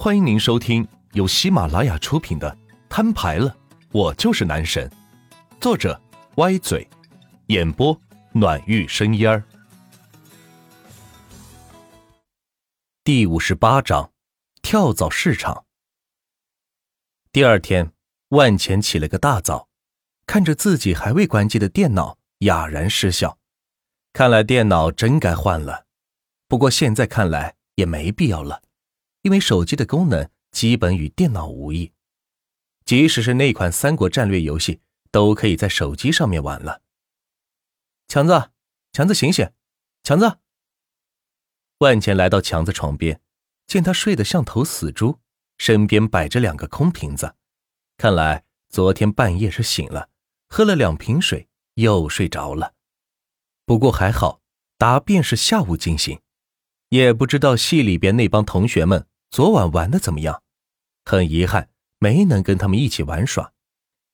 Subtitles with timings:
[0.00, 2.48] 欢迎您收听由喜马拉雅出品的
[2.88, 3.56] 《摊牌了，
[3.90, 4.88] 我就是男神》，
[5.60, 6.00] 作者
[6.36, 6.88] 歪嘴，
[7.48, 8.00] 演播
[8.30, 9.42] 暖玉生烟儿。
[13.02, 14.12] 第五十八章，
[14.62, 15.64] 跳蚤市场。
[17.32, 17.90] 第二天，
[18.28, 19.68] 万钱起了个大早，
[20.26, 23.36] 看着自己还未关机的电脑，哑然失笑。
[24.12, 25.86] 看来电脑真该换了，
[26.46, 28.62] 不过现在看来也没必要了。
[29.22, 31.92] 因为手机的功能基本与电脑无异，
[32.84, 36.82] 即使是那款三国战略游戏，都可以在手机上面玩了。
[38.06, 38.50] 强子，
[38.92, 39.50] 强子醒醒，
[40.02, 40.38] 强子！
[41.78, 43.20] 万钱来到强子床边，
[43.66, 45.20] 见他睡得像头死猪，
[45.58, 47.34] 身边摆着两个空瓶子，
[47.96, 50.08] 看来昨天半夜是醒了，
[50.48, 52.74] 喝了两瓶水又睡着了。
[53.66, 54.40] 不过还好，
[54.78, 56.20] 答辩是下午进行，
[56.90, 59.06] 也不知道系里边那帮同学们。
[59.30, 60.42] 昨晚玩的怎么样？
[61.04, 63.52] 很遗憾，没能跟他们一起玩耍。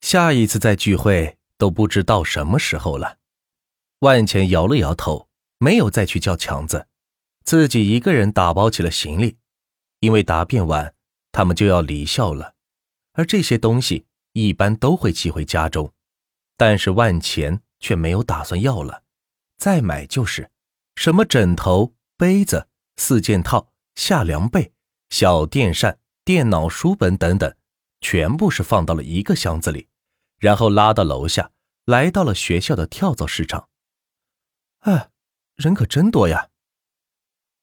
[0.00, 3.18] 下一次再聚会都不知道什么时候了。
[4.00, 6.88] 万钱摇了摇头，没有再去叫强子，
[7.44, 9.36] 自己一个人打包起了行李。
[10.00, 10.92] 因为答辩完，
[11.30, 12.54] 他们就要离校了，
[13.12, 15.92] 而这些东西一般都会寄回家中。
[16.56, 19.04] 但是万钱却没有打算要了，
[19.58, 20.50] 再买就是
[20.96, 24.72] 什么枕头、杯子、四件套、夏凉被。
[25.10, 27.54] 小电扇、电脑、书本等等，
[28.00, 29.88] 全部是放到了一个箱子里，
[30.38, 31.52] 然后拉到楼下，
[31.84, 33.68] 来到了学校的跳蚤市场。
[34.80, 35.10] 哎，
[35.54, 36.48] 人可真多呀！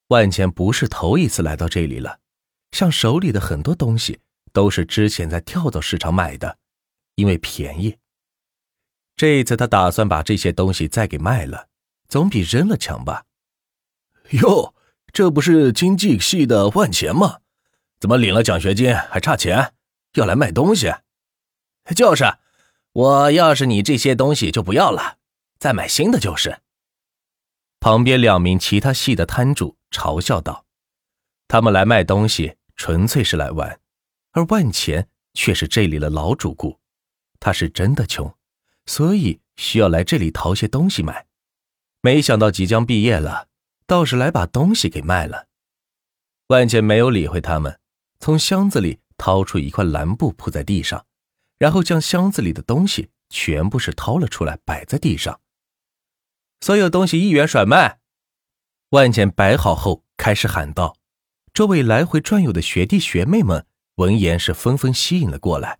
[0.08, 2.20] 万钱不是头一次来到这里了，
[2.72, 4.22] 像手里的很多东西
[4.54, 6.58] 都是之前在跳蚤市场买的，
[7.16, 7.98] 因为便宜。
[9.18, 11.68] 这一次他打算把这些东西再给卖了，
[12.08, 13.26] 总比扔了强吧？
[14.42, 14.74] 哟。
[15.14, 17.40] 这不是经济系的万钱吗？
[18.00, 19.74] 怎么领了奖学金还差钱，
[20.14, 20.90] 要来卖东西？
[21.94, 22.24] 就是，
[22.94, 25.18] 我要是你这些东西就不要了，
[25.60, 26.62] 再买新的就是。
[27.82, 30.66] 旁边两名其他系的摊主嘲笑道
[31.50, 33.82] ：“他们来卖东西纯粹是来玩，
[34.32, 36.80] 而万钱却是这里的老主顾，
[37.42, 38.34] 他是真的穷，
[38.86, 41.28] 所以需要来这里淘些东西买。
[42.00, 43.50] 没想到即将毕业了。”
[43.92, 45.50] 倒是来把东西给卖了，
[46.48, 47.78] 万茜没有理会他们，
[48.22, 51.06] 从箱子里掏出一块蓝布铺在地上，
[51.58, 55.42] 然后将箱子里的东西全部是掏了出来摆在地上。
[56.62, 58.00] 所有东西一元甩卖，
[58.92, 60.96] 万茜摆好后开始喊道
[61.54, 65.80] ：“周围来回转悠的学弟学妹们闻言是纷纷吸引了过来。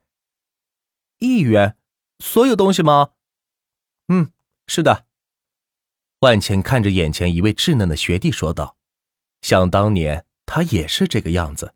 [1.20, 1.78] 一元，
[2.20, 3.12] 所有东西吗？
[4.10, 4.34] 嗯，
[4.68, 5.06] 是的。”
[6.22, 8.78] 万茜看着眼前一位稚嫩的学弟说道
[9.42, 11.74] ：“想当年他也是这个样子，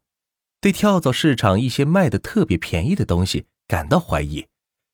[0.61, 4.47] 对跳蚤市场一些卖的特别便宜的东西感到怀疑，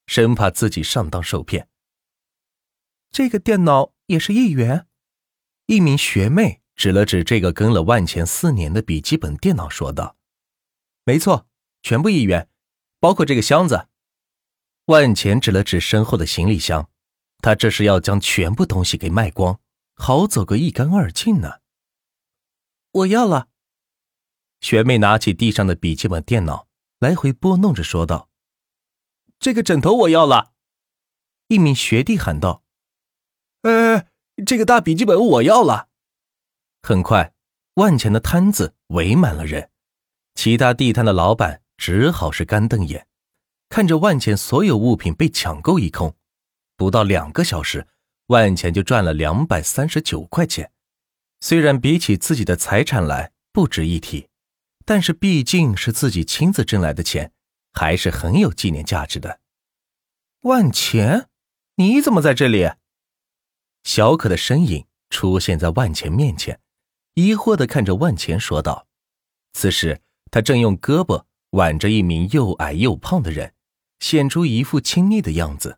[0.08, 1.68] 生怕自己上当受骗。”
[3.12, 4.88] 这个电脑也是一元。
[5.66, 10.16] 一名学妹指了指这个跟了万钱四年的笔记本电脑说道
[11.04, 11.46] ：“没错，
[11.82, 12.48] 全部一元，
[13.02, 13.90] 包括这个箱子。”
[14.88, 16.90] 万钱指了指身后的行李箱。
[17.42, 19.60] 他这是要将全部东西给卖光，
[19.96, 21.60] 好走个一干二净呢。
[22.92, 23.48] 我要了。
[24.60, 26.68] 学妹拿起地上的笔记本电脑，
[27.00, 28.30] 来回拨弄着说道
[29.40, 30.54] ：“这个枕头我要了。”
[31.50, 32.64] 一名学弟喊道
[33.64, 34.06] ：“呃，
[34.46, 35.90] 这个大笔记本我要了。”
[36.84, 37.34] 很快，
[37.76, 39.72] 万钱的摊子围满了人，
[40.36, 43.08] 其他地摊的老板只好是干瞪眼，
[43.68, 46.16] 看着万钱所有物品被抢购一空。
[46.82, 47.86] 不到两个小时，
[48.26, 50.72] 万钱就赚了两百三十九块钱。
[51.40, 54.30] 虽然比起自己的财产来不值一提，
[54.84, 57.34] 但是毕竟是自己亲自挣来的钱，
[57.72, 59.42] 还是很有纪念价值的。
[60.42, 61.30] 万钱，
[61.76, 62.72] 你怎么在这里？
[63.84, 66.60] 小可的身影出现在万钱面前，
[67.14, 68.88] 疑惑的看着万钱说道。
[69.54, 70.02] 此时，
[70.32, 73.54] 他正用胳膊挽着一名又矮又胖的人，
[74.00, 75.78] 显出一副亲昵的样子。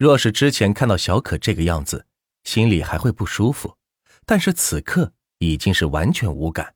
[0.00, 2.06] 若是之前看到小可这个样子，
[2.44, 3.76] 心里还会不舒服，
[4.24, 6.74] 但是此刻已经是完全无感。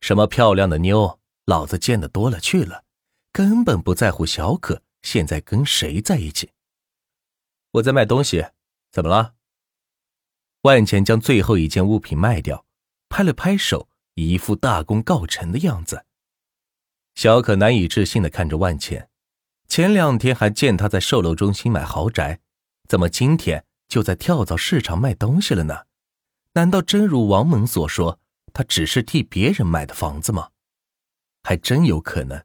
[0.00, 2.84] 什么漂亮的妞，老子见的多了去了，
[3.32, 6.52] 根本不在乎小可现在跟谁在一起。
[7.72, 8.46] 我在卖东西，
[8.92, 9.34] 怎么了？
[10.60, 12.64] 万钱将最后一件物品卖掉，
[13.08, 16.06] 拍了拍手，一副大功告成的样子。
[17.16, 19.10] 小可难以置信的看着万钱，
[19.66, 22.42] 前两天还见他在售楼中心买豪宅。
[22.88, 25.84] 怎么今天就在跳蚤市场卖东西了呢？
[26.52, 28.20] 难道真如王猛所说，
[28.52, 30.50] 他只是替别人买的房子吗？
[31.42, 32.44] 还真有可能。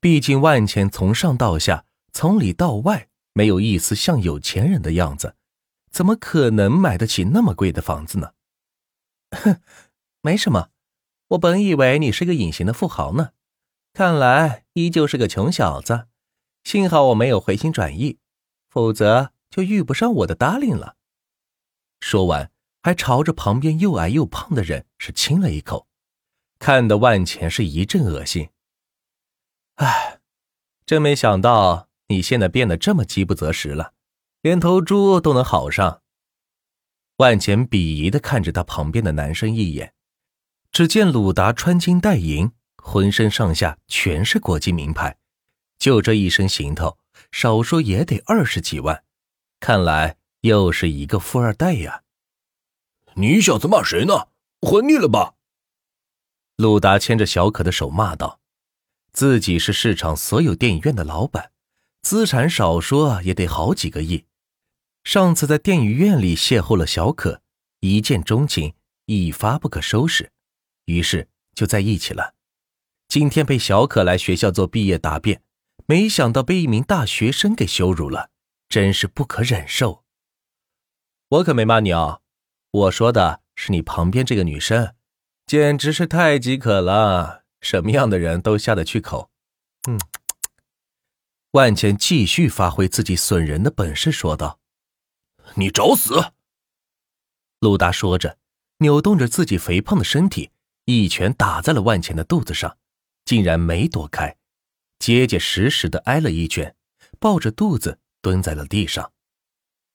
[0.00, 5.36] 毕竟万钱从上到下，从里到外，没有一丝像有钱人的样子，
[5.90, 8.32] 怎么可能买得起那么贵的房子呢？
[9.30, 9.60] 哼，
[10.20, 10.70] 没什么。
[11.28, 13.30] 我本以为你是个隐形的富豪呢，
[13.92, 16.06] 看来依旧是个穷小子。
[16.62, 18.18] 幸好我没有回心转意，
[18.70, 20.96] 否则就遇不上我的 darling 了。
[22.00, 22.50] 说完，
[22.82, 25.86] 还朝着旁边又矮又胖的人是亲了一口，
[26.58, 28.48] 看得万钱是一阵恶心。
[29.76, 30.18] 唉，
[30.84, 33.92] 真没想到你现在变得这么饥不择食了，
[34.42, 36.02] 连头猪都能好上。
[37.18, 39.94] 万钱鄙夷的看着他旁边的男生一眼，
[40.72, 45.16] 只见鲁达穿金戴银，浑身上下全是国际名牌。
[45.78, 46.98] 就这一身行头，
[47.30, 49.03] 少说也得二十几万，
[49.66, 52.02] 看来又是一个富二代呀！
[53.14, 54.28] 你小子骂谁呢？
[54.60, 55.36] 混腻了吧？
[56.56, 58.40] 鲁达牵着小可的手骂道
[59.14, 61.50] ：“自己是市场所有电影院的老板，
[62.02, 64.26] 资产少说也得好几个亿。
[65.02, 67.40] 上次在电影院里邂逅了小可，
[67.80, 68.74] 一见钟情，
[69.06, 70.30] 一发不可收拾，
[70.84, 72.34] 于是就在一起了。
[73.08, 75.40] 今天被小可来学校做毕业答辩。”
[75.88, 78.28] 没想到被一名大学生给羞辱了，
[78.68, 80.04] 真是不可忍受。
[81.28, 82.20] 我可没骂你啊，
[82.70, 84.94] 我说的是你旁边这个女生，
[85.46, 89.30] 简直是太饥渴了，什么样的人都下得去口。
[89.88, 89.98] 嗯，
[91.52, 94.60] 万茜继续发挥自己损人的本事，说道
[95.56, 96.32] ：“你找死！”
[97.60, 98.38] 陆达说着，
[98.78, 100.50] 扭动着自己肥胖的身体，
[100.84, 102.76] 一拳打在了万茜的肚子上，
[103.24, 104.36] 竟然没躲开。
[104.98, 106.76] 结结实实的挨了一拳，
[107.18, 109.12] 抱着肚子蹲在了地上。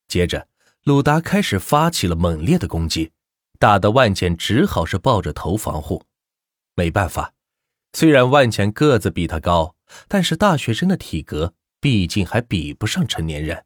[0.07, 0.47] 接着，
[0.83, 3.11] 鲁达开始发起了猛烈的攻击，
[3.57, 6.05] 打得万钱只好是抱着头防护。
[6.75, 7.33] 没办法，
[7.93, 9.75] 虽然万钱个子比他高，
[10.07, 13.65] 但是大学生的体格毕竟还比不上成年人。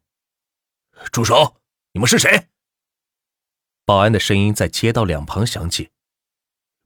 [1.11, 1.57] 住手！
[1.91, 2.47] 你们是谁？
[3.83, 5.91] 保安的声音在街道两旁响起。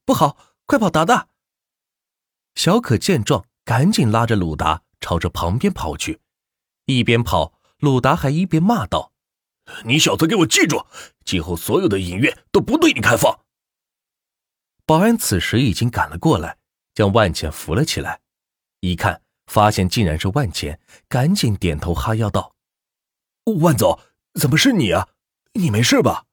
[0.04, 1.30] 不好，快跑，达达！
[2.56, 3.46] 小可见状。
[3.68, 6.22] 赶紧拉着鲁达朝着旁边跑去，
[6.86, 9.12] 一边跑，鲁达还一边骂道
[9.86, 10.86] ：“你小子给我记住，
[11.26, 13.42] 今后所有的影院都不对你开放。”
[14.86, 16.58] 保安此时已经赶了过来，
[16.94, 18.22] 将万钱扶了起来，
[18.80, 22.56] 一看发现竟然是万钱，赶紧点头哈腰道
[23.62, 24.00] ：“万总，
[24.40, 25.10] 怎么是你啊？
[25.54, 26.26] 你没事吧？”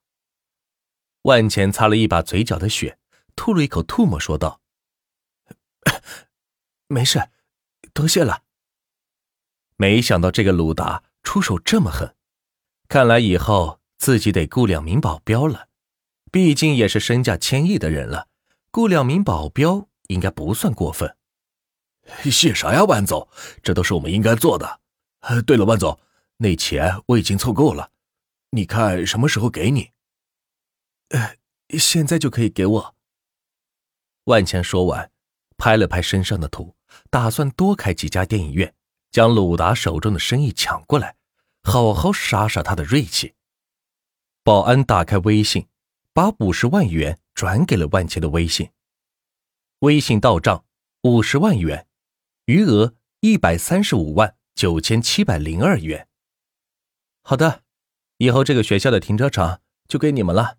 [1.22, 2.98] 万钱擦了一把嘴角的血，
[3.34, 4.60] 吐了一口唾沫，说道。
[6.86, 7.30] 没事，
[7.92, 8.42] 多谢了。
[9.76, 12.14] 没想到这个鲁达出手这么狠，
[12.86, 15.68] 看来以后自己得雇两名保镖了。
[16.30, 18.28] 毕竟也是身价千亿的人了，
[18.70, 21.16] 雇两名保镖应该不算过分。
[22.30, 23.28] 谢啥呀，万总，
[23.62, 24.80] 这都是我们应该做的。
[25.46, 25.98] 对了，万总，
[26.36, 27.90] 那钱我已经凑够了，
[28.50, 29.90] 你看什么时候给你？
[31.08, 31.36] 呃，
[31.78, 32.94] 现在就可以给我。
[34.24, 35.10] 万钱说完，
[35.56, 36.76] 拍了拍身上的土。
[37.10, 38.72] 打算多开几家电影院，
[39.14, 41.14] 将鲁达手中的生意抢过来，
[41.62, 43.36] 好好杀杀他的锐气。
[44.42, 45.68] 保安打开微信，
[46.12, 48.72] 把五十万元转给了万钱的微信。
[49.78, 50.64] 微信到账
[51.02, 51.86] 五十万元，
[52.46, 56.08] 余额一百三十五万九千七百零二元。
[57.22, 57.62] 好的，
[58.16, 60.58] 以后这个学校的停车场就给你们了，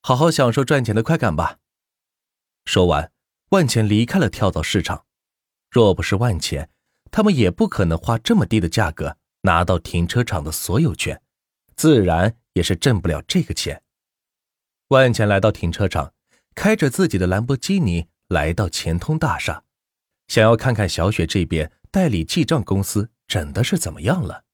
[0.00, 1.60] 好好享受赚钱的快感吧。
[2.64, 3.12] 说完，
[3.50, 5.06] 万钱离开了跳蚤市场。
[5.70, 6.68] 若不是万钱，
[7.12, 11.20] 他们也不可能花这么低的价格拿到停车场的所有权，
[11.76, 13.82] 自然也是挣不了这个钱。
[14.88, 16.14] 万钱来到停车场，
[16.54, 19.62] 开着自己的兰博基尼来到钱通大厦，
[20.28, 24.44] 想要看看小雪这边代理记账公司整的是怎么样了。